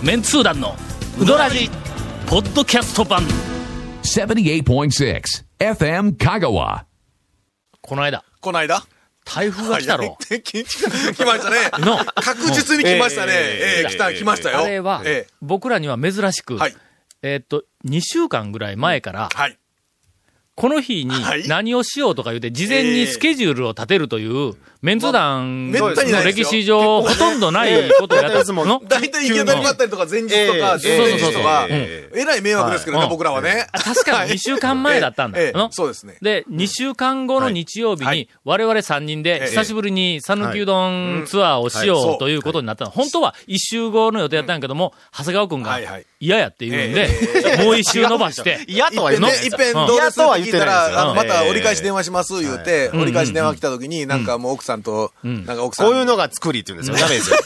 [0.00, 0.76] メンツー団の
[1.20, 1.68] ウドラジ
[2.28, 3.22] ポッドキャスト版
[4.04, 5.22] 78.6
[5.58, 6.84] FM Kagawa.
[7.80, 8.84] この間この間？
[9.24, 11.56] 台風が来たろ来来ましたね。
[11.84, 13.32] の確実に来ましたね。
[13.32, 14.60] ええええ来た、来ましたよ。
[14.60, 16.76] あれはええ僕らには珍しく、はい。
[17.22, 19.58] えーっと2週間ぐらい前からはい。
[20.54, 25.92] この日にはい何をしようとか言って事前にスケジュールを立てるというメンツ団めの
[26.22, 28.80] 歴史上ほとんどないことをやったの？
[28.86, 30.98] 大体行き当たりばったりとか前日とか、ええ。
[30.98, 32.24] 前日とか、ええ。
[32.24, 33.66] らい迷惑ですけどね、はい僕らはね。
[33.72, 35.38] あ確かに2週間前だったんだ。
[35.72, 36.18] そうですね。
[36.22, 42.90] で、2週間後の日曜日にはい、我々3人で、ええ久しぶりに讃岐うどんツアーをしよはいうということになったの。
[42.90, 45.78] 本当は1週後の予定やったんやけども、長谷川くんが
[46.20, 47.08] 嫌やって言うんで、
[47.64, 49.72] もう1週伸ばして、 嫌とは言ってないいっぺん。
[49.72, 55.86] どうですって聞いたら、あの、まうんた折り返し電話します、言うて、ん折り返し電話来た時に、なんかもう奥さんと、なんか奥さん。
[55.86, 57.06] こういうのが作りって言うんですよ。
[57.06, 57.36] ダメですよ。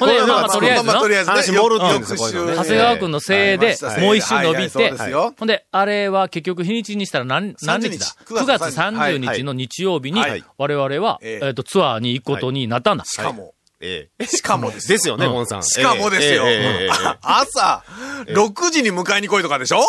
[0.00, 2.16] ほんで、まあとりあえずのまあまあと、りあえずね話盛るって
[2.56, 4.92] 長谷川くんのせいでもう1週伸びて。
[5.38, 9.40] ほんで、あれは結局日にちにしたら何、何日だ？30 ?9 月30 30日。
[9.44, 13.04] の日曜日にはい、我々は、えええっと、ツアーに行くことになったんだ。
[13.04, 14.26] しかも、ええ。
[14.26, 14.88] しかもです。
[14.88, 15.62] ですよね、ゴンさん。
[15.62, 16.44] しかもですよ。
[17.22, 17.82] 朝、
[18.26, 19.82] 6時に迎えに来いとかでしょ？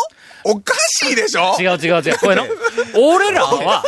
[0.44, 1.54] おかしいでしょ？
[1.60, 2.18] 違う違う違う。
[2.18, 2.44] これの、
[2.96, 3.82] 俺らは、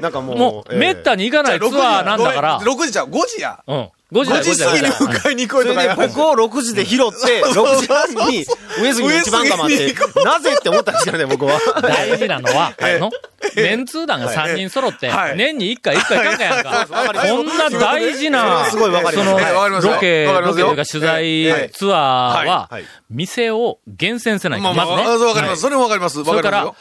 [0.00, 2.60] なんかもう、もう、めったに行かないツアーなんだから。
[2.60, 3.62] 6時じゃ、5時や。
[3.66, 3.88] うん。
[4.10, 5.18] 5時だ、5 5時時だ、5過ぎに。
[5.18, 8.46] 迎えに来いそれでとかや僕を6時で拾って、 6時半に
[8.80, 11.58] 上杉の一番釜ってなぜって思ったんですよね、僕は。
[11.82, 13.10] 大事なのは、の、
[13.54, 15.36] メンツー団が3人揃っては、い。
[15.36, 16.86] 年に1回1回行かんかやんか。
[16.88, 19.28] こんな大事な、すごいわかります。
[19.28, 22.70] その、ロケ、ロケというか取材ツアーは
[23.10, 24.72] 店を厳選せないと。
[24.72, 25.26] まずね。
[25.26, 25.60] わかります。
[25.60, 26.24] それもわかります。
[26.24, 26.72] それから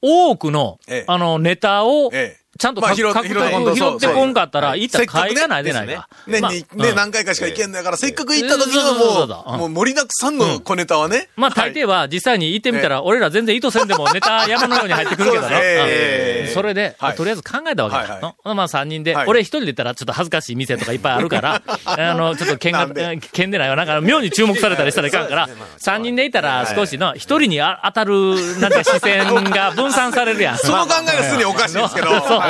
[0.00, 6.08] 多くのええ、あの、ネタを、ええちゃんと獲得、拾ってこんと拾ってこんかったら、行ったら買いがないでないか。
[6.26, 6.38] ね、
[6.76, 6.94] うん。
[6.94, 11.28] 何回かしか行けんのやから、せっかく行った時そうそうそうそうはもう、もう盛りだくさんの小ネタはね。
[11.36, 15.48] まあ大抵は実際に行ってみたら、俺ら全然意図せんでもネタ山のように入ってくるけどな。
[15.48, 17.16] それで、はい。
[17.16, 18.20] とりあえず考えたわけだ。
[18.20, 19.26] のまあ三人では、い。
[19.28, 22.86] 俺一人で行ったらちょっと恥ずかしい店とかいっぱいあるから、 あの、ちょっと剣が
[23.32, 23.58] 剣で？
[23.58, 23.76] ないわ。
[23.76, 25.48] なんか妙に注目されたりしたらいかんから、
[25.78, 30.58] 三人でいたら少しの、一人にあ当たる、なんか視線が分散されるやん。
[30.62, 32.10] その考えがすでにおかしいですけど。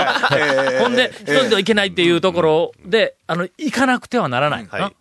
[0.80, 4.66] ほんで、一人ではいけないっていうところで、あの、行かなくてはならない。
[4.66, 4.92] はいの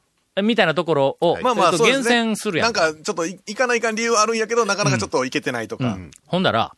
[0.43, 2.65] みたいなところを、まあまあ、えっと厳選するやん。
[2.65, 5.97] なんか、ちょっとい行かないかん理由はあるんやけど、なかなかちょっと行けてないとか。
[6.25, 6.73] ほんだら、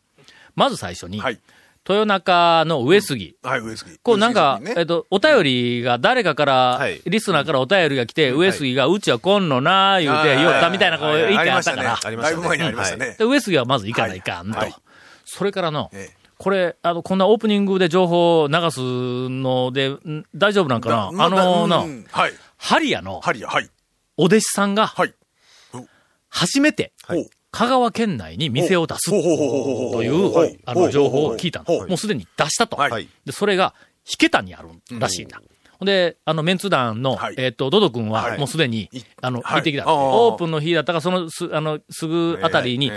[0.56, 1.40] まず最初に、はい。
[1.88, 3.36] 豊中の上杉。
[3.42, 3.98] はい、上杉。
[4.02, 11.98] こうなんか、えっと、お便りが誰かから、はいリスナーからお便りが来て、上杉がうちは来んのな言うて、言ったみたいな、こう、意見あったから。
[12.02, 13.16] ありましたねだいぶ前にありましたね。
[13.18, 14.58] で、上杉はまず行かないかんと。
[15.26, 18.80] それからの、ええこれ、あの、こんなオープニングで情報を流す
[19.28, 21.12] ので、ん大丈夫なんかな？
[21.12, 22.32] まあのうな、んはい。
[22.56, 23.68] ハリアのハリア、はい。
[24.16, 25.14] お弟子さんが、はい。
[26.28, 31.86] 初めて、ほう香川県内に店を出すといほうう、あの、情報を聞いたの。
[31.86, 32.76] もうすでに出したと。
[32.76, 33.08] はい。
[33.24, 33.74] で、それが、
[34.04, 35.40] 引けたにあるらしいんだ。
[35.78, 37.34] ほんで、あの、メンツ団の、はい。
[37.38, 38.38] えっ、と、ドド君は、はい。
[38.38, 39.02] もうすでに、い。
[39.22, 39.54] あの、はい。
[39.54, 39.84] 行ってきた。
[39.86, 42.90] オープンの日だったか、その、す、あの、すぐあたりに、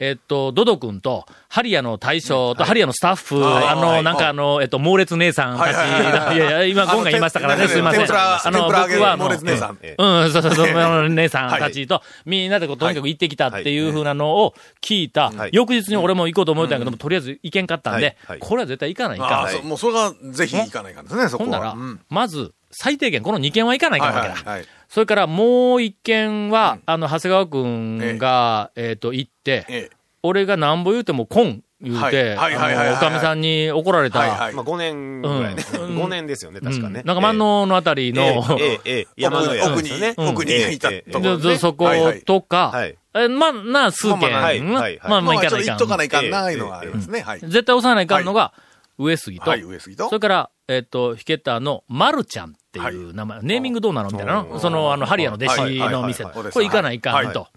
[0.00, 3.68] えっと、ドド君と、ハリアの大将と、ハリアのスタッフ、はい。
[3.68, 4.02] あの、はい。
[4.02, 8.06] なんかあの、えっと、猛烈姉さんたち、はいやいや、今、ゴンが言いましたからね、すいません。
[8.10, 9.78] あの、僕は、猛烈姉さん。
[9.82, 15.50] えうん、そうそうそう、姉さんたちと、みんなでこう、とにかく行ってきたっていうふうなのを聞いた、はい。
[15.52, 21.50] 翌日に俺も行こうと思ったんやけども、とりあえず行けんかったんでこれは絶対行かないかもうそれがぜひ行かないかんですね、そこは。
[21.50, 24.34] ほんならうん、まず、最低限、この2件は行かないかんわけだ。
[24.34, 24.66] はいはいはい。
[24.88, 25.46] それからもう
[25.78, 29.90] 1件は、あの、長谷川くんが、えっと、行って、ええ。
[30.22, 35.64] 俺がなんぼ言うても、コン言うて、はいはいはいはいはいあのおかみさんに怒られた、はいはいまあ5年ぐらいね。
[35.74, 37.00] うん5年ですよね、確かね。
[37.00, 41.42] うんなんか万能のあたりの、ええ、ええ、ええ、山の奥に、奥にいたところね。
[41.42, 46.24] でそこはいはいとか、はいえまあ、な、数件、まあまあはいうんはいはいまあまあ、行まあ、ちょっとかないかん。
[46.24, 47.20] 行っとかないかんな、ええいうのがありますね。
[47.20, 47.40] はい。
[47.40, 48.52] 絶対押さないかんのが、
[48.98, 50.20] 上杉と、はい、上杉とそれ。
[50.20, 54.60] から、えっ、と、ヒケッターの、マルちゃんっていう名前、ネーミングどうなのみたいなの？
[54.60, 55.56] その、あの、ハリアの弟子
[55.90, 56.22] の店。
[56.22, 56.34] はい。
[56.34, 56.44] はい。
[56.44, 56.44] はい。
[56.44, 56.52] はい。
[56.52, 57.32] これ行かないかんはい。
[57.32, 57.48] と。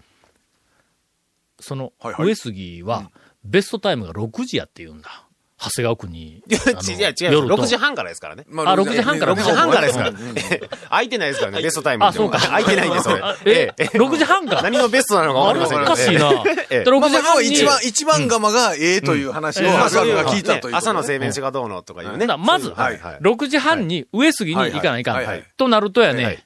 [1.60, 2.26] そのはい、はい。
[2.26, 3.12] 上杉は、
[3.44, 5.28] ベストタイムが6時やって言うんだ。
[5.64, 6.36] 長谷川区に。
[6.36, 7.32] いや、違う違う。
[7.32, 8.44] 夜と6時半からですからね。
[8.48, 10.12] まあ6時半から6時半からですから。
[10.90, 12.04] 空いてないですからね、ベストタイム。
[12.04, 13.36] あそうか空いてないんです、それあ。
[13.44, 16.64] え、6時半か何のベストなのかわあれおかりませんけどかしいな。
[16.70, 17.42] ええで6まあまあ、要時半に。
[17.42, 20.76] は一番、一番釜がええという話を、うん長谷川が聞いたという。
[20.76, 22.26] 朝の製麺士がどうのとかいうね。
[22.26, 25.20] だまず、はいはい6時半に上杉に行かないか
[25.56, 26.43] となるとやね、はい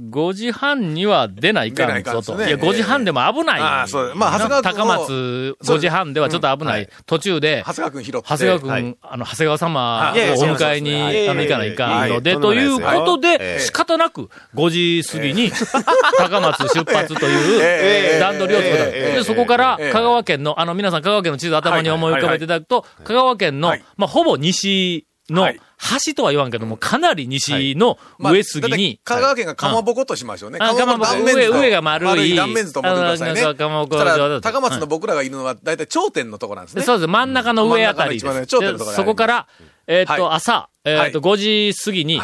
[0.00, 2.32] 5時半には出ないかんぞと。
[2.32, 2.62] かんですね。
[2.62, 3.60] いや、5時半でも危ない。
[3.60, 4.14] ああそう。
[4.16, 6.88] まあ長谷川君高も松5時半ではちょっと危ない。
[7.06, 8.22] 途中で、長谷川君拾って。
[8.28, 8.96] 長谷川君、はい。
[9.02, 12.42] あの、長谷川様をお迎えに、あの、行かないかんので、はい。
[12.42, 15.52] ということえで、え仕方なく、5時過ぎに、
[16.18, 18.18] 高松出発というええ。
[18.18, 18.84] 段取りを作った。
[18.86, 19.16] ええ。
[19.18, 19.92] で、そこから、ええ。
[19.92, 25.60] 香川県の、あの、皆さん香川県の地図頭に思い浮かべていただくと、香川県のはい、まあ、ほぼ西のはい、
[26.06, 30.58] 橋とは言わんけども、かなり西のまあ上杉に、香川県がかまぼことしましょうね。
[30.60, 33.54] あかまぼこ上上が丸い断面図と思ってくださいね。
[33.54, 36.82] かまぼこ高松の僕らがいるのは、だいたい頂点のとこなんですね。
[36.82, 37.08] そうです。
[37.08, 39.46] 真ん中の上あたりそこから、
[39.86, 42.20] えーっと、はい朝、えーっと、5時過ぎに。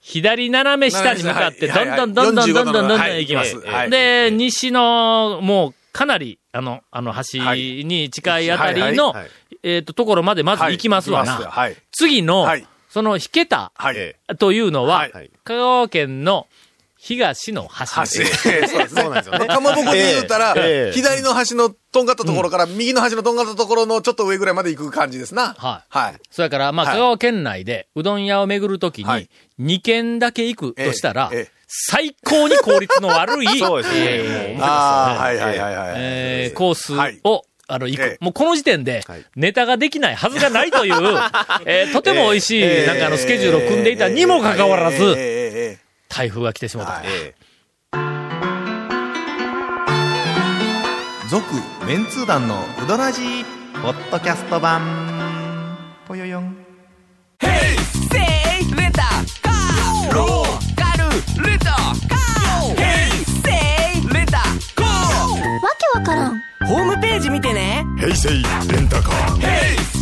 [0.00, 3.58] 左斜め下に向かって、どんどんどんどんどんどんどんどんはい行きます。
[3.58, 7.38] はいで、西の、もう、かなり、あの、あの、橋
[7.84, 9.14] に近いあたりの
[9.62, 11.50] えーっと、ところまでまず行きますわな。
[11.90, 13.72] 次のはい、その、引けた
[14.38, 16.46] というのははい、香川県の
[17.00, 18.02] 東の橋橋。
[18.02, 18.68] です。
[18.68, 18.94] そうです。
[18.96, 19.46] そうなんですよね。
[19.46, 25.54] かまぼこで言うたらええ、左の端のとんがったところから、右の端のとんがったところのちょっと上ぐらいまで行く感じですな。
[25.56, 25.96] はい。
[25.96, 26.14] はい。
[26.30, 26.94] それから、まあ、はい。
[26.96, 29.28] 香川県内で、うどん屋を巡るときはい。
[29.58, 31.30] に、2軒だけ行くとしたら
[31.68, 34.00] 最高に効率の悪い、そうですね。
[34.00, 35.92] えーああ、はいはいはいはい。
[35.96, 37.20] えーコースはい。
[37.22, 38.02] を、あの、行く。
[38.02, 38.16] ええ。
[38.20, 40.94] もうこの時点ではい、ネタができないはずがないという、
[41.64, 42.86] えーとても美味しい、 ええ。
[42.86, 46.92] なんかあの、スケジュールを組んでいたにもかかわらず、ええええええ台風が来てしまった。
[46.92, 47.04] はい。
[47.06, 47.34] え
[51.30, 51.44] 続
[51.86, 53.44] メンツー団のウドラジー
[53.82, 55.76] ポッドキャスト版。
[56.06, 56.56] ぽよよん。
[65.60, 66.40] わけわからん。
[66.66, 67.84] ホームページ見てね。
[67.98, 69.40] 平成レンタカー。
[69.40, 69.97] せい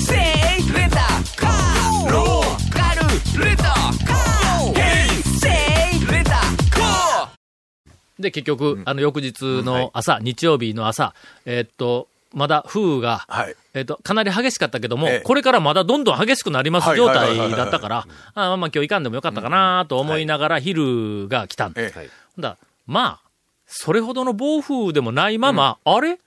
[8.26, 11.14] で、結局、あの、翌日の朝、日曜日の朝、
[11.44, 13.55] えーっと、まだ風雨が、はい。
[13.73, 15.20] えっ、と、かなり激しかったけども、ええ。
[15.20, 21.73] これからまだどんどん激しくなりますはい状態だったから、あまあまあ今日行かんでもよかったかなと思いながら昼が来たん。
[21.73, 21.81] だ。
[21.81, 21.99] ええ。
[21.99, 23.28] はいだまあ、
[23.67, 26.19] それほどの暴風でもないまま、あれ？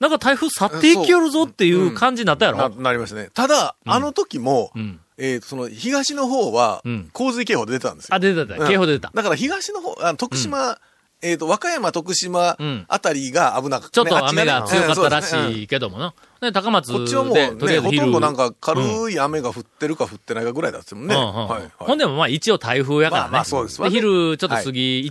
[0.00, 3.30] なんか台風去っていきよるぞっていう感じになったやろ、な、なりましたね。
[3.34, 8.14] ただ、あの時もん、えーその東の方はうん、洪水警報出てたんですよ。
[8.14, 8.68] あ、出てた、うん。
[8.68, 9.10] 警報出てた。
[9.12, 10.78] だから東の方、あの徳島、
[11.20, 12.84] えっと、和歌山、徳島うん。
[12.86, 16.14] あたりが危なくて、ちょっと雨が強かったらしいけどもな。
[16.40, 17.98] で、高松こっちはもうで、とりあね、えず昼。
[17.98, 21.14] ほとんどなんか軽い雨が降ってるか降ってないかぐらいだったもんね。
[21.16, 21.20] うん。
[21.20, 21.34] うん。
[21.48, 21.70] はいはい。
[21.78, 23.30] ほんでもまあ一応台風やからね。
[23.30, 23.82] まあまあそうです。
[23.90, 25.10] 昼ちょっと過ぎ、1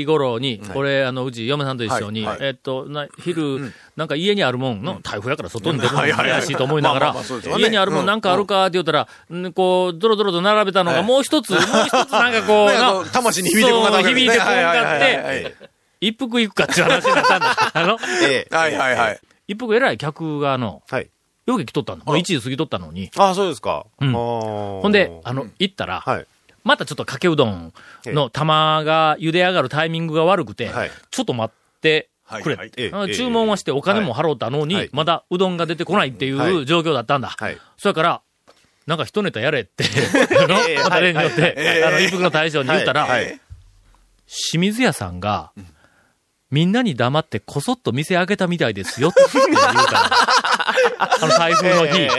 [0.00, 2.38] 時頃に、俺、あの、うち嫁さんと一緒に、はい。
[2.38, 2.48] はい。
[2.48, 7.14] えっと、な昼、なんか家にあるもんの、台風やから外に出るのも怪しいと思いながら
[7.58, 15.54] 家にあるもんなんかあるかって言ったら、んこう、ドロドロと並べたのがはいもう一つ、もう一つなんかこう、 魂に響いてこんか響いてこんかって、
[16.00, 17.56] 一服行くかっていう話になったんだ。
[17.72, 19.20] あの、ええはいはいはい。
[19.48, 21.08] 一服偉い客があの、はい。
[21.46, 22.04] よく来とったの。
[22.04, 23.10] もう1時過ぎとったのに。
[23.16, 23.86] ああ、そうですか。
[24.00, 26.26] うんほほんで、あの、行ったら、はい。
[26.64, 27.72] またちょっとかけうどん
[28.06, 32.08] の玉が茹で上がるタイミングが悪くて、はいちょっと待って
[32.42, 32.56] くれ。
[32.56, 34.90] はいはい注文はしてお金も払ったのに、はい。
[34.92, 37.28] まだうどんが出てこないっていはう状況だったんだ。
[37.28, 37.58] はい。
[37.76, 38.22] それから、
[38.86, 39.84] なんか一ネタやれって、
[40.38, 40.78] あの、ええ。
[40.78, 43.08] また例によって、あの、一服の大将に言ったら、
[44.26, 45.52] 清水屋さんが、
[46.50, 50.10] みんなに黙ってこそっと店開けたみたいですよって言うから。
[50.98, 52.10] あの台風の日、ええええ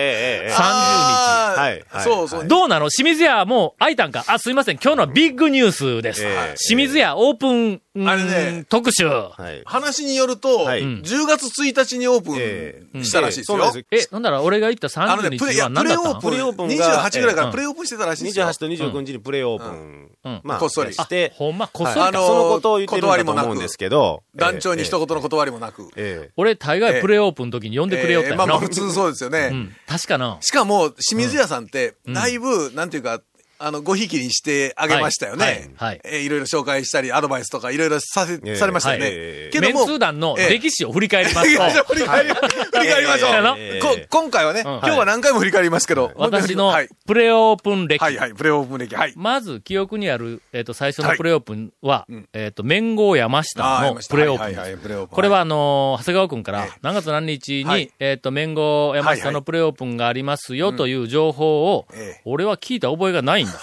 [0.45, 2.47] ええ30あーはいはいそうそう。
[2.47, 2.89] どうなの？
[2.89, 4.23] 清水屋もう開いたんか？
[4.27, 4.77] あ、すいません。
[4.81, 6.23] 今日のはビッグニュースです。
[6.23, 9.07] ええ清水屋オープン、うんあれね特集。
[9.07, 9.61] はい。
[9.65, 13.57] 話によると、はい10月1日にオープえンしたらしいですよ。
[13.57, 16.11] そうなんですえ、なんだら俺が言った30あのね、プレ日は何だったの？
[16.11, 18.45] オープン、プレオープンが28ぐらいかうんらプレオープンしてたらしいですよ。
[18.47, 20.09] 28と29日にプレイオープン。
[20.25, 21.99] うんまあ、こっそりして、ほんま、こっそりか。
[22.01, 24.23] はいあのそのことを言ってるんだと思うんですけど。
[24.35, 25.05] 団長に一言。
[25.05, 25.89] 言の断りもなく。
[25.95, 26.29] ええ。
[26.35, 29.49] 俺大概プレオープンの時に呼んでくれよったまあまあ 普通そうですよね。
[29.51, 29.75] うん。
[29.87, 30.37] 確かな。
[30.41, 33.21] しかも、清水屋さんって、だいぶ、なんていうか、
[33.57, 35.45] あの、ごひいきにしてあげましたよね。
[35.45, 36.01] はいはいはい。
[36.03, 39.05] えーいろいろ紹介したり、アドバイスとかいろいろさせ、ええされましたよね。
[39.05, 39.13] はい。
[39.51, 42.39] けども、メンツー団のええ歴史を振り返りますと、 振り返り、 振
[42.83, 44.07] り返りましょう。
[44.09, 46.89] 今回はね、今日は何回も振り返りますけど、私のはい。
[47.05, 48.01] プレオープン歴。
[48.03, 48.95] はいはい、プレオープン歴。
[48.95, 49.13] はい。
[49.15, 51.17] まず記憶にある、えっ、と、最初のはい。
[51.17, 52.29] プレオープンは、うん。
[52.33, 54.59] えっ、と、麺号山下のあー山下プレオープンです。
[54.59, 55.15] はいはいはいプレオープン。
[55.15, 57.91] これはあのー長谷川くんからええ、何月何日に、はい。
[57.99, 62.21] えっ、と、麺号山下のプレオープンがありますよという情報を、ええ。
[62.25, 63.59] 俺は聞いた覚えがないんだ。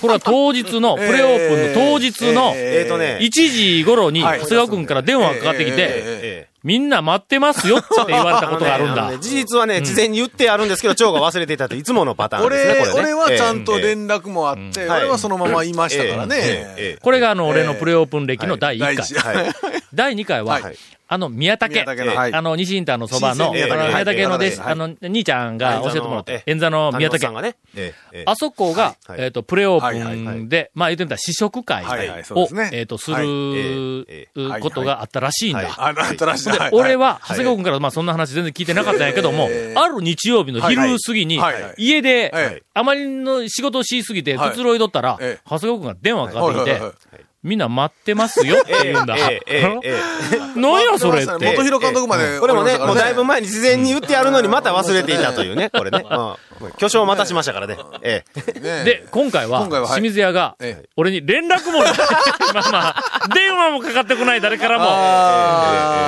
[0.00, 2.88] これは当日の、プレオープンの当日の、えー。
[2.88, 3.18] とね。
[3.20, 4.40] 1時頃に、長はい。
[4.40, 9.16] 谷川くんから電話がかかってきて、みんな待ってますよって言われたことがあるんだ。
[9.18, 13.14] 事実はね、事前に言ってあるんですけど、蝶が忘れていたっていつものパターンですね、俺、これね。
[13.14, 16.98] 俺はちゃんと連絡もあって、はい俺はそのまま言いましたからね。
[17.02, 19.54] これがあの、俺のプレオープン歴の第1回。
[19.96, 20.76] 第2回は、はい。
[21.08, 21.72] あの、宮武。
[21.72, 22.34] 宮武のはい。
[22.34, 24.72] あの、西インターのそばの、宮武宮武の弟子、はい。
[24.72, 27.54] あの、兄ちゃんが教えてもらって、え演座の宮武。
[28.26, 33.26] あそこが、はいえっと、プレオーはいはいはプンで、まあ言ってみたら試食会はいはいそうをえっと、すはい。
[33.26, 34.26] る
[34.60, 35.74] ことがあったらしいんはいだ。
[35.78, 36.50] あの、新しい。
[36.72, 41.62] 俺は、長谷川君から、まあそんな話全然聞いてなかったんやけどもえ、ーある日曜日の昼過ぎにはいはい。
[41.62, 45.40] はい、家でええ、あまりの仕事をしすぎて、はいくつろいどったら、ええ。
[45.48, 46.90] 長谷川君が電話かかってきてはいはい。
[46.90, 49.16] はい、みんな待ってますよって言うんだ。
[49.16, 49.94] えええええ
[50.34, 51.32] え 何やそれって。
[51.32, 52.40] 元広監督まで。
[52.40, 56.04] これもね、もうだいぶ前に事前に言ってあるのにまた忘れていたというね、これね。
[56.08, 57.76] ま あ、巨匠を待たしましたからね。
[58.02, 58.60] ええ。
[58.60, 61.78] ねで、今回は、今回ははい清水屋がええ、俺に連絡も。
[62.54, 64.84] まあまあ、電話もかかってこない誰からも。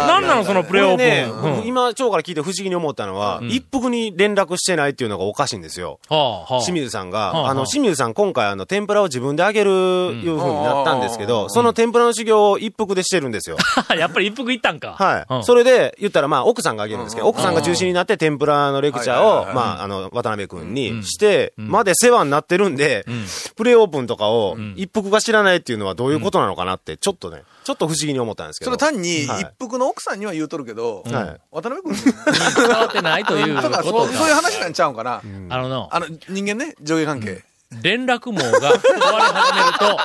[0.09, 1.61] 何なのそのプレオープねン。
[1.61, 6.01] うん今、蝶から聞いて不思議に思ったのは、一服に連絡してないっていうのがおかしいんですよ。
[6.09, 6.61] はあ、はあ。
[6.61, 13.57] 清水さんが、はあの、清水さん今回あの、天ぷらを自分であげる、いう風になったんですけど、その天ぷらの修行を一服でしてるんですよ。
[13.97, 14.97] やっぱり一服行ったんか。
[14.99, 15.27] はい。
[15.35, 15.45] うん。
[15.45, 23.07] それで、言ったらまあ、奥さんがあげるんですけど、奥さんが中心になって天ぷらのレクチャーを、まあ、あの、渡辺くんにして、まで世話になってるんで、
[23.55, 28.71] プレイオープンとかを一服が知らないっていうのはどういうことなのかなって、ちょっとね、ちょっと不思議に思ったんですけど。
[28.71, 29.43] それ単に、はい。
[29.43, 31.41] 一服の奥さんには言うとるけど、はい。
[31.51, 32.15] 渡辺君
[32.57, 33.83] 伝わってないということか。
[33.85, 35.21] そう、いう話なんちゃうんかな。
[35.51, 37.45] あのの、あの、人間ね、上下関係。
[37.83, 39.99] 連絡網が壊れ始めると、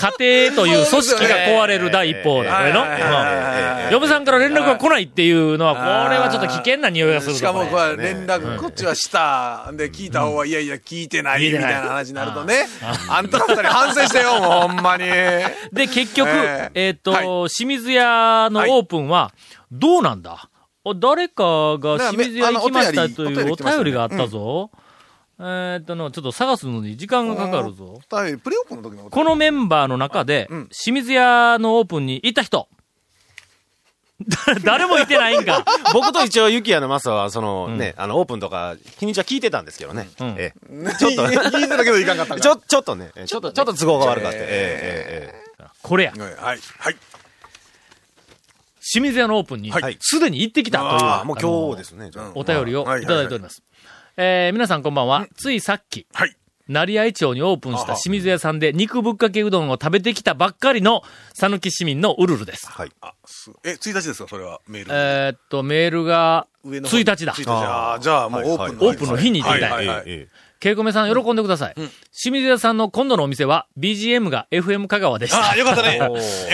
[0.00, 2.86] 家庭という組織が壊れる第一歩だ、これの。
[3.92, 9.70] 嫁さんから連絡が来ないっていうのは、これはちょっと危険な匂いがするぞしかも、これ連絡、こっちはした。
[9.72, 10.10] で、聞い。
[10.10, 10.50] た方は、い。
[10.50, 10.66] やい。
[10.66, 11.08] や、聞い。
[11.08, 11.74] てない、みたい。
[11.74, 12.66] な話になるとね。
[13.08, 15.04] あんたら二人反省してよ、もう、ほんまに。
[15.04, 17.24] で、結局、ええっ、と、はい。
[17.50, 19.32] 清水屋のオープンは、
[19.70, 20.48] どうなんだ
[20.82, 23.34] お誰かが清水屋行きましたとい。
[23.34, 24.70] うお便りがあったぞ。
[25.42, 28.00] えっとの、ちょっと探すのに時間がかかるぞ。
[28.08, 32.68] プレオープンの時のこのメンバーの中で、うん清水屋のオープンに行った人。
[34.28, 35.64] だ誰もいてないんか。
[35.94, 40.10] 僕と一応、ユキヤのマスは、そのね、あの、オープンとか、日にちは聞いてたんですけどね。
[40.20, 40.52] うんえ
[40.98, 44.36] ちょっと、聞いてたけどいかんかったちょ、ちょっとね、ちょっと、ちょっと都合が悪かった。
[44.36, 44.46] えええ
[45.32, 45.40] ええ
[45.82, 46.12] これや。
[46.18, 46.58] はい、はい。
[46.78, 46.96] はい。
[48.82, 53.62] 清水屋のオープンにはい、すでに行ってきたという、えあもう今日ですね、お便りをはいいただいております。
[54.22, 55.26] えー皆さんこんばんは。
[55.34, 56.36] ついさっき、はい。
[56.68, 61.00] 成合町にオープンした清水屋さんで肉ぶっかけうどんを食べてきたばっかりの
[61.32, 62.70] 讃岐市民のウルルです。
[62.70, 62.90] はい。
[63.00, 64.90] あ、すえ、1日ですかそれは、メール。
[64.92, 67.44] えーっと、メールが、上の方に1日だ1。
[67.44, 71.74] 日あーじゃあもうオープンのオープンの日に行ってきたはいはいはいええケイコメさん喜んでください。
[72.12, 75.38] 清水屋さんの今度のお店は BGM が FM 香川でした。
[75.38, 75.96] ああ、よかったね。
[75.96, 76.08] よ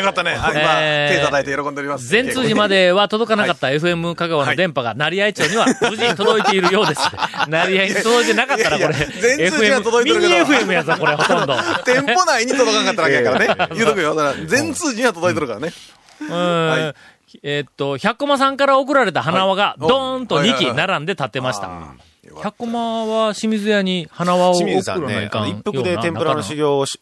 [0.05, 0.37] かったね。
[0.37, 2.07] はい、今、えー手叩いて喜んでおります。
[2.07, 7.01] 全通寺までは届かなかった FM 香川の電波が成合町には無事届いているようです。
[7.51, 11.57] 成合に届いてなかったらこれ、全通寺は届いてるけどミニ FM やぞ、これほとんど。
[11.85, 13.67] 店舗内に届かなかっただけやからね。
[13.75, 14.15] 言うとくよ。
[14.15, 15.73] だから、全通寺には届いてるからね。
[16.21, 16.95] うーん
[17.43, 21.69] えーっと、百駒さんから送られた花輪がドーンと2機並んで立ってました。
[22.43, 25.31] 百駒は清水屋に花輪を送清水さんね。
[25.49, 26.99] 一服で天ぷらの修行をし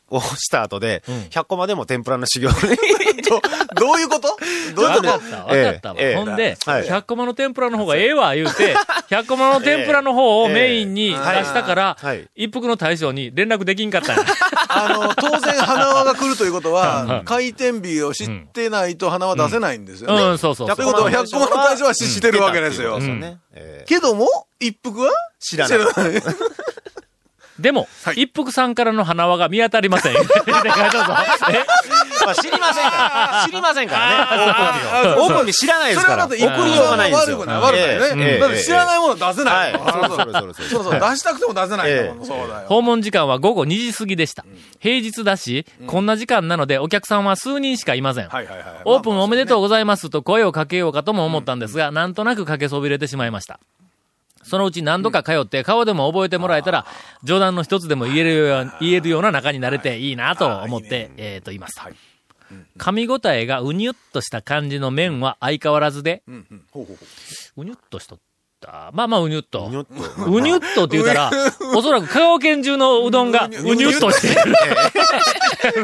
[0.50, 2.54] た後で、100個までも天ぷらの修行に。
[3.24, 3.40] ど
[3.86, 4.36] どういうこと？
[4.74, 5.08] どういうこと？
[5.08, 5.94] わかった、わかったわ。
[5.98, 6.84] ええほんで、はい。
[6.86, 8.76] 100コマの天ぷらの方がええわ、言うて、
[9.08, 11.96] 100コマの天ぷらの方をメインに出したから
[12.34, 14.14] 一服の大将に連絡できんかった。
[14.74, 20.22] あの、当然花輪が来るということは、 回転日を知ってないと花輪出せないんですよね。
[20.22, 20.76] うん、そうそうそう。
[20.76, 22.98] ということは、100個の大将は知ってるわけですよ。
[23.86, 24.28] けども、
[24.58, 25.78] 一服は知らない。
[27.58, 30.12] でも、はい一服さんからの花輪が見当たりません。
[30.16, 30.18] え？
[32.24, 33.44] まあ知りませんから。
[33.46, 35.14] 知りませんからね。
[35.18, 36.26] オープンに知らないですから。
[36.26, 37.38] 送りそれはだってようがないんですよ。
[37.38, 38.38] 悪くない、悪くないええね。
[38.38, 42.12] だって知らないもの出せないそうそう出したくても出せない。
[42.66, 44.44] 訪問時間は午後2時過ぎでした。
[44.80, 48.28] 平日だし、こんな時間なのでお客さんは数人しかいません。
[48.28, 48.66] はいはいはい。
[48.84, 53.60] オープンおめでとうございますと声をかけようかとも思ったんですが、なんとなくかけそびれてしまいました。
[54.44, 56.86] そのうち何度か通って顔でも覚えてもらえたら、
[57.24, 61.80] 冗談の一つでも言えるよう言えるような仲になれていいなと思って、えっと、言います。
[62.78, 66.22] 噛み応えがうにゅっとした感じの麺は相変わらずで、
[67.56, 68.18] うにゅっとしとっ
[68.64, 68.90] た。
[68.92, 69.66] まあまあうにゅっと。
[69.66, 70.24] うにゅっと。
[70.24, 71.30] うにゅっとって言うたら、
[71.76, 74.10] おそらく香川県中のうどんがうにゅっと。
[74.10, 74.42] している。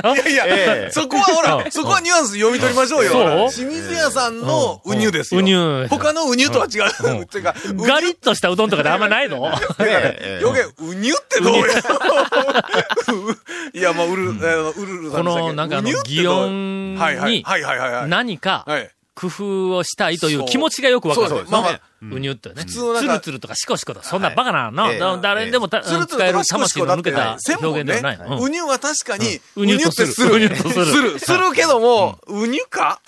[0.05, 0.91] う いやいや、ええ。
[0.93, 3.13] そこはほら、そこはニュアンス読み取りましょうよ。
[3.13, 3.53] そう。
[3.53, 5.41] 清水屋さんのうにゅですよ。
[5.41, 7.23] うにゅ他のうにゅとは違う。
[7.23, 9.51] っていうか、ガリッとしたうどんとかであんまないの？
[9.81, 10.41] ええ。
[10.45, 11.63] 余計、うにゅってどうや
[13.73, 17.45] いや、まあ、うる、うるるさこんでしたっけの、なんか擬音はいはいに。
[18.09, 21.45] 何かはい工夫をしたいという気持ちがよくわかる。
[21.49, 21.81] まあまあ。
[22.03, 22.63] うにゅっとね。
[22.63, 23.09] 普通のなんか。
[23.09, 28.17] ツルツルとかシコシコとか、そんなバカなの、は誰にでも使える魂の抜けた表現ではない。
[28.17, 28.45] うん。
[28.47, 29.63] ウニュは確かに、うん。
[29.65, 30.35] ウニュとする。
[30.35, 30.63] ウニュってする。
[30.63, 30.87] ウニュとする。
[30.87, 31.19] する。
[31.19, 33.03] するけども、ウニュか？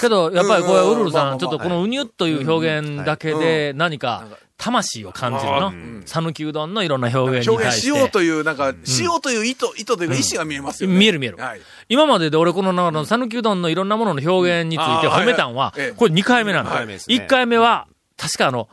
[0.00, 0.90] けど、やっぱりこれ、うん。
[0.90, 4.26] ウルルさん、ちょっとこのうにゅっという表現だけで何か
[4.60, 5.72] 魂を感じるの。
[6.04, 7.86] 讃岐うどんのいろんな表現に表現対し。
[7.86, 10.96] してようという、なんか、しようという意図、意図というか意思が見えますよね。
[10.96, 11.60] 見える見えるはい。
[11.88, 16.70] 今までで俺この中の讃岐うどんのいろんなものの表現について褒めたんはこれ2回目なの。
[16.70, 17.86] 二回目ですね1回目は、
[18.16, 18.68] 確かあの、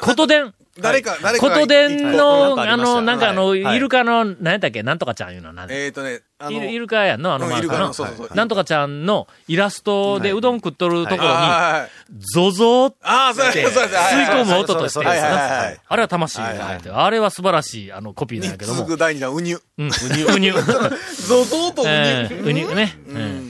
[0.00, 1.54] ことでん、誰か、誰かが。
[1.54, 8.36] ことでんの、あの、なんかあの、はいイルカの、何やったっけなんとかちゃんいうのは何えっとね、あの、イルカやんのあのうんイルマークのカのそうそうそう。
[8.36, 12.98] なんとかちゃんのイラストでうどん食っとるところに、はいゾゾーって。
[13.04, 18.78] 吸い込む音としてあれは魂が入ってるあれは素晴らしい、あの、コピーなんやけども。
[18.78, 19.60] 続く第二弾、ウニュ。
[19.78, 20.52] うん、うにゅ、うにゅ。
[21.26, 22.44] ゾゾーとウニえュ。
[22.44, 22.96] ーうにゅね。
[23.08, 23.49] うん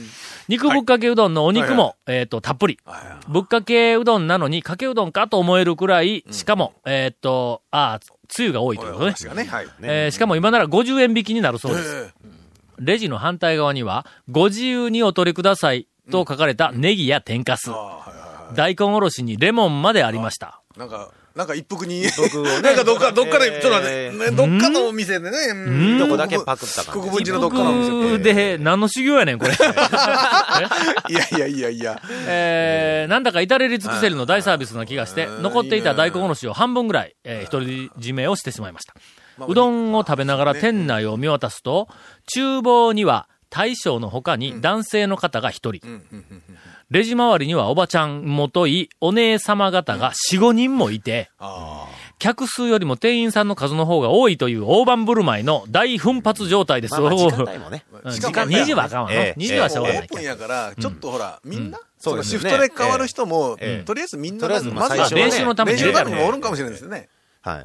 [0.51, 2.77] 肉ぶっかけうどんのお肉も、えっと、たっぷり。
[3.29, 9.15] ぶっかけうどんなのに、かけうどんかと思えるくらい、しかも、えっと、ああ、つゆが多いということね。
[9.81, 12.13] えーしかも今なら50円引きになるそうです。
[12.25, 12.41] え
[12.79, 17.69] レジの反対側には、ご自由にお取りくださいと書かれたネギや天かす。
[18.55, 20.61] 大根おろしにレモンまでありました。
[20.75, 20.79] い。
[20.79, 22.61] なんか、なんか一服に、服をね。
[22.61, 25.97] なんかどっか、どっかで、ちょっと待って、どっかのお店でね、うん。
[25.97, 27.09] どこだけパクった感じ。
[27.09, 29.53] 国分寺のどっかのお店僕で、何の修行やねん、これ。
[31.09, 32.01] いやいやいやいや。
[32.27, 35.43] えー、なんだか至れり尽くせりの大サービスな気がして、うん。
[35.43, 38.93] 残っていた大根おろしを半分ぐらい、えー、独り占めをしてしまいました。
[39.47, 41.87] うどんを食べながら店内を見渡すと、
[42.33, 45.81] 厨房には大将の他に男性の方が一人。
[46.91, 51.87] レジ周りにはおばちゃんもとい、お姉様方が四五人もいて、あ
[52.19, 56.99] 客数よりも店員さんの数の方が多いという大盤振る舞いの大奮発状態です。
[56.99, 57.85] まあまあ時間帯もね。
[58.03, 59.15] うん時しかも間2時はあかんわの。
[59.15, 59.39] ええ。
[59.39, 63.85] 2時はしょうがないオープンやから、ちょっとほら、みんな、そそうのシフですよねトで変わる人も、ええ。
[63.85, 67.07] とりあえずみんな、とりあえずまず練習のために練習のためにもおるんかもしれないですよね。
[67.41, 67.63] はい。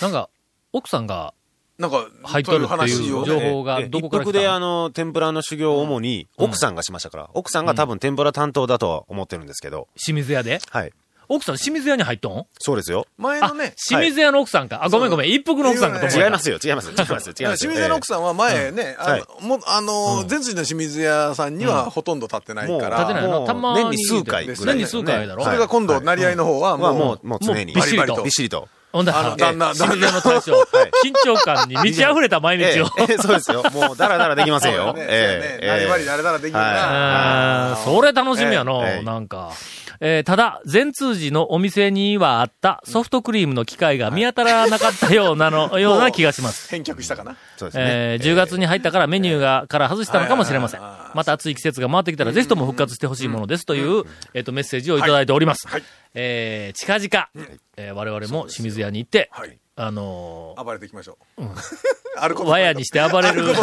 [0.00, 0.28] なんか、
[0.72, 1.34] 奥さんが
[1.78, 10.60] なんか、入っとるっていう情報がええどこから来一服であたのの、天ぷらの修行を主に奥さんがしましたから、奥さんが多分天ぷら担当だとは思ってるんですけど、清水屋で？
[10.70, 10.92] はい。
[11.30, 12.46] 奥さん清水屋に入っとん？
[12.58, 13.06] そうですよ。
[13.06, 14.82] あ前のね、、清水屋の奥さんか？
[14.82, 15.30] あ、ごめんごめん。
[15.30, 16.24] 一服の奥さんかと思った。
[16.24, 17.70] 違いますよ、違いますよ、違いますよ、違いますよ。
[17.70, 23.84] 清水屋の奥さんは前ね、あはいの、もう、あの、の清水屋さんにはほとんど立ってないかもう立てないら、のもうたまに。
[23.84, 25.44] 年に数回ぐらい年に数回だろ？
[25.44, 26.80] それが今度、成り合いの方はん。
[26.80, 27.66] まあもう、もう、もう常に。
[27.66, 28.68] もうびっしりとびっしりと。
[28.92, 30.52] ほんだら旦那、旦那の大将、
[31.04, 32.86] 緊張感に満ち溢れた毎日を。
[32.98, 33.62] ええそうですよ。
[33.72, 34.94] もう、だらだらできませんよ。
[34.94, 37.78] ねええねバリバリ誰ならできるはいな。
[37.84, 39.52] それ楽しみやの、ええなんか。
[40.00, 46.68] えーただ、全通寺のお店にはあったソフトクリームの機械が見当たらなかったようなの、ような気がします。
[46.70, 47.34] 返却したかな？
[47.56, 47.84] そうですね。
[47.86, 50.80] えー10月に入ったからメニューが、から外したのかもしれません。
[51.14, 55.66] また暑い季節が回ってきたら、ぜひとも復活してほしいものですという、えっと、メッセージをいただいております。
[55.68, 55.82] はい
[56.20, 57.28] えー近々、
[57.76, 59.56] えー我々も清水屋に行って、はい。
[59.76, 61.42] あのー暴れていきましょう。
[62.18, 63.56] あること和屋にして暴れる、暴れ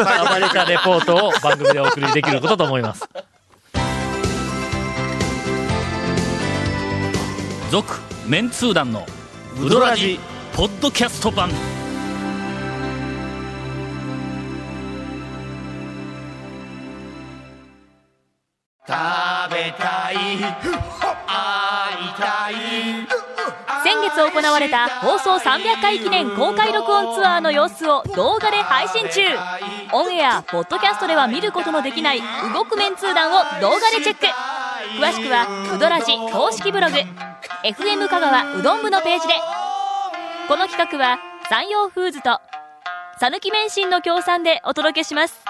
[0.50, 3.04] たレポートを番組でお送りできることと思います。
[7.70, 7.94] 続、
[8.26, 9.06] メンツー団の、
[9.62, 10.18] ウドラジ、
[10.56, 11.50] ポッドキャスト版。
[23.84, 29.22] 先月行われた放送300回記念公開録音ツアーの様子を動画で配信中。
[29.92, 32.22] オンエアポッドキャストでは見ることのできない
[32.54, 34.26] 動くメンツー団を動画でチェック。
[35.00, 36.96] 詳しくはうどらじ公式ブログ。
[37.64, 39.34] FM 香川うどん部のページで。
[40.48, 42.40] この企画は山陽フーズと
[43.20, 45.44] 讃岐麺心の協賛でお届けします。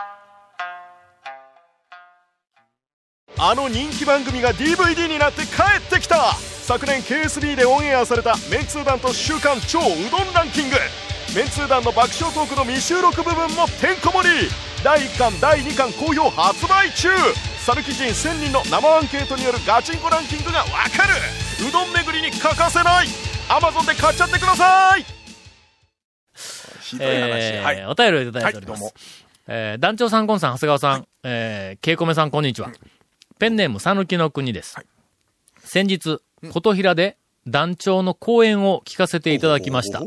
[3.37, 6.54] あの人気番組が DVD になって帰ってきた。
[6.65, 10.75] 昨年 KSB でオンエアされたメンツー団と週刊超うどんランキング
[11.35, 14.49] メンツー団の爆笑トークの未収録部分もてんこ盛り
[14.83, 17.09] 第1巻第2巻好評発売中
[17.63, 21.13] サルキ人1000人の生アンケートによるガチンコランキングがわかる
[21.69, 23.07] うどん巡りに欠かせない
[23.47, 25.05] Amazon で買っちゃってください
[26.81, 27.53] ひどい話。
[27.53, 27.85] えーはい。
[27.85, 28.83] お便りをいただいております。
[28.83, 28.93] はいどうも
[29.47, 32.71] えー団長さん、ゴンさん、長谷川さん、えー、ケイコメさん、こんにちは。
[33.37, 34.75] ペンネーム、さぬきの国です。
[35.63, 36.19] 先日、
[36.51, 40.03] 琴平で団長の講演を聞かせていただきました。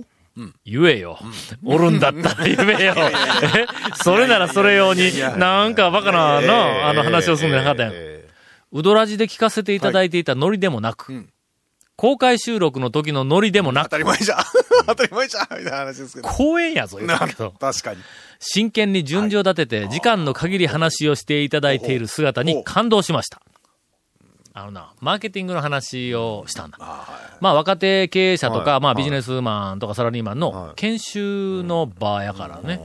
[0.64, 1.18] 言えよ。
[1.64, 2.94] おるんだったら言えよ。
[2.96, 7.92] えそれならそれ用に、なんかバカな、な、あの話をするんじゃなかったやん。
[7.94, 8.28] え
[8.70, 11.28] うどらじで聞かせていただいていたノリでもなく、ん
[11.96, 14.38] 公開収録の時のノリでもなく、当たり前じゃん。
[14.86, 15.42] 当たり前じゃん。
[15.42, 16.28] みたいな話ですけど。
[16.28, 17.52] 講演やぞ、言うけど。
[17.58, 18.00] 確かに。
[18.38, 23.42] 真剣に順序立てて、時間の限り話をしていただいている姿に感動しました。
[24.54, 26.78] あのな、マーケティングの話をしたんだ。
[27.40, 28.80] まあ、若手経営者とか、はい。
[28.80, 32.80] まあ、ビジネスマンとかサラリーマンの研修の場やからね。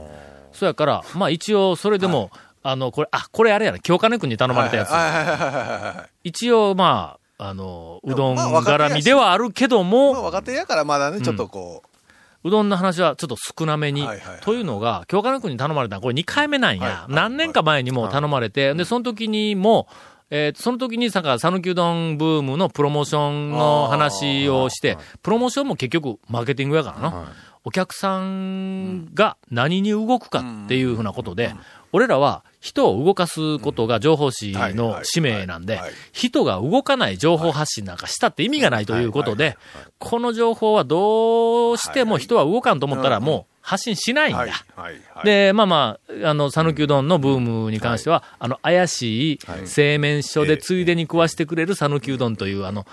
[0.52, 2.30] そうやから、まあ、一応、それでも、
[2.62, 6.08] あの、これ、あ、これあれやな、京金君に頼まれたやつ。
[6.22, 12.50] 一応、まあ、あの、うどん絡みではあるけども、まあ若手やからまだね、ちょっとこう。
[12.50, 14.06] どんの話はちょっと少なめに。
[14.42, 17.06] というのが、京金君に頼まれたのはこれ2回目なんや。
[17.08, 19.88] 何年か前にも頼まれて、で、その時にも、
[20.36, 27.32] えーその時にさか、讃岐うどんブームのプロモーションの話をして、プロモーションも結局マーケティングやからな。
[27.62, 31.54] お客さんが何に動くかっていうふうなことで、
[31.94, 35.80] 俺らは人を動かすことが情報誌の使命なんで
[36.10, 39.56] 人が動かない情報発信なんかしたって意味がないということで、
[40.00, 44.40] この情報はどうしても人は動かんと思ったらもう発信しないんう、だ。
[44.40, 45.24] はい、はい、はい。
[45.24, 52.86] で、まあまあ、あの、讃岐うどんのブームに関しては、あの、怪しい製麺所でついでに食わしてくれる讃岐うどんという、あの、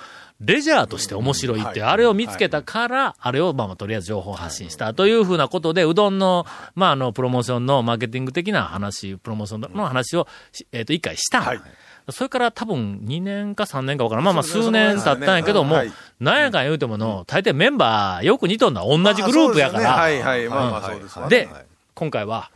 [0.44, 1.92] レジャーとして面白いって、はい。
[1.92, 11.42] あれを見つけたから、あれを、まあまあ、とりあえず情報発信したというふうなことで、うどんの、まあ、あの、プロモーションのマーケティング的な話、プロモーションの話をし、えっ、と、一回した。
[11.42, 11.62] はい。
[12.10, 14.26] それから多分2年か3年かわからん。
[14.26, 15.92] まあまあ数年経ったんやけども、はい。
[16.20, 19.94] なんやかん言うてもの、大抵メンバーよく似とんのは同じグループやから。
[19.94, 22.50] はいはい、まあまあそうですではい、今回は、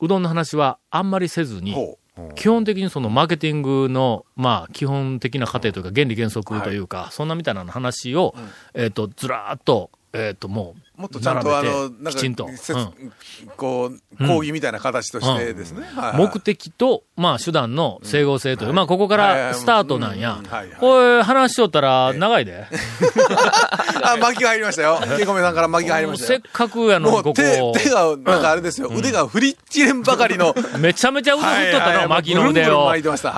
[0.00, 1.98] うどんの話はあんまりせずに、ほ
[2.36, 8.34] 基本的にそのマーケティングの、まあ、基本的な過程というか、原理原則というか、そんなみたいな話を、
[8.72, 12.46] えっ、と、ずらーっと、えっ、と、もう、うもっとちゃんとあの、なんか、てきちんと。
[12.46, 13.12] うん
[13.56, 15.82] こう、講義みたいな形としてですね。
[15.82, 20.78] はいはい目的と、まあ、手段の整合性という、まあ、ここからスタートなんやうんはいはい。
[20.78, 22.66] これ、話しとったら、長いで。
[24.02, 25.00] あ、巻きが入りましたよ。
[25.18, 26.52] ケコメさんから巻きが入りましたよせっ。
[26.52, 27.72] かくやのに、もうこ手、こ。
[27.76, 28.90] 手が、なんかあれですよ。
[28.94, 30.54] 腕が振り切れんばかりの。
[30.78, 32.92] めちゃめちゃ腕振っとったの、巻きの腕を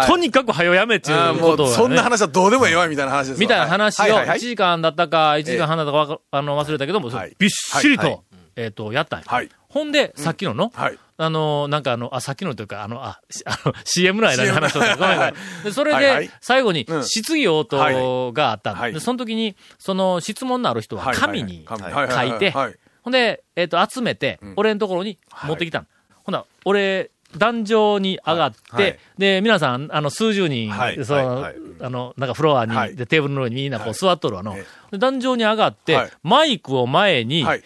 [0.06, 1.74] とにかく早やめっていう、うことを、ね。
[1.74, 8.22] そんな話はどうでもええわ、みたいな話ですわみたいな話を、1はいはいはい時間だったか、1時間半だったかあの、忘れたけども、はいびっしりと、はいはい。
[8.56, 9.26] えっ、と、やったんや。
[9.28, 9.50] はい。
[9.68, 10.98] ほんで、さっきのの、はい。
[11.18, 14.96] あの、なんかあの、あ、さっきのというか、あの、あ、しあの CM の間に話した。
[14.96, 15.34] ごめんごめん。
[15.64, 17.04] でそれではいはい、最後にう、ん。
[17.04, 18.92] 質疑応答があったんはい。
[18.92, 22.30] で、その時に、その質問のある人ははい紙にはいはい。
[22.30, 25.86] 書いてはいはい、ほんで、えっ、と、集めて、俺のところに持ってきたの。
[26.24, 34.56] ほな、俺、壇上に上がって、はいはいで、皆さん、あの、数十人、はいその、はいはいあの、なんかフロアに、テーブルの上にみんなこうはい座っとるわの。
[34.92, 37.62] 壇上に上がって、はいマイクを前に、はい。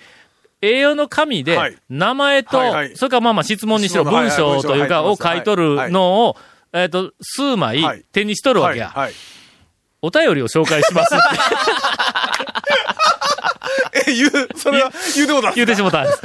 [0.62, 2.58] A4 の紙ではい、名前と、
[2.94, 6.36] それからまあまあ質問にしろ文章というか、を書いとるのを、
[6.72, 8.90] えっ、と、数枚はい手にしとるわけや。
[8.90, 9.12] はい。
[10.02, 11.14] お便りを紹介します
[14.08, 15.52] え、言う、それは、言うてもだ。
[15.52, 16.22] 言うてしもったんです。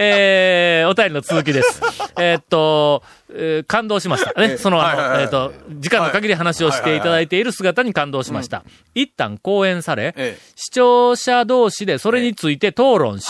[0.00, 1.82] えー、お便りの続きです。
[2.20, 4.32] えーっと、えー感動しました。
[4.40, 4.52] ね。
[4.52, 8.64] えその、あの、えーっと、時間の限り話をしていただいている姿に感動しました。
[8.94, 13.26] 一旦講演され、ええ視聴者同士でそれについて討論し。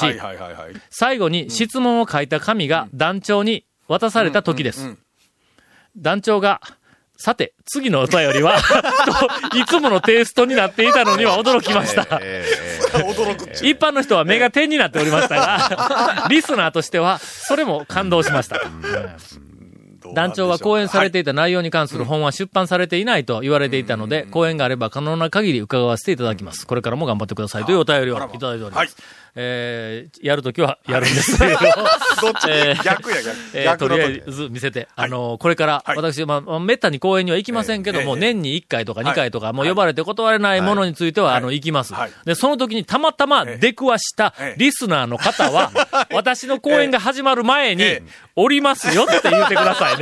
[0.90, 4.97] 最後に質問を書いた紙が団長に渡された時です。
[5.97, 6.61] 団長が、
[7.16, 8.59] さて、次のお便りは、
[9.53, 12.03] といつものテイストになっていたのには驚きました。
[12.03, 18.61] 驚一般の人は目が点になっておりましたが、 リスナーとしては、それも感動しました。
[20.14, 26.66] 団長は講演されていた内容に関する本は出版されていないと言われていたので、講演があれば可能な限り伺わせていただきます。
[26.66, 28.77] これからも頑張ってくださいというお便りをいただいております。
[28.77, 28.88] はい
[29.35, 31.38] えー、やるときはやるんです。
[31.38, 33.37] けれど、どっち えー逆や逆。
[33.55, 34.31] えーとりあえ時。
[34.31, 35.96] ず見せて、あのーこれから、はい。
[35.96, 39.55] 私、まあまあ、めったに公演には行きませんけども、ええ年に1回とか2回とか、はい。
[39.55, 41.37] もう呼ばれて断れないものについては、はい。
[41.38, 42.11] あの、行きます、はい。
[42.27, 45.72] で、その時にたまたま出くわしたええリスナーの方は、
[46.12, 48.03] 私の公演が始まる前にええ、
[48.37, 50.02] おりますよって言ってくださいね。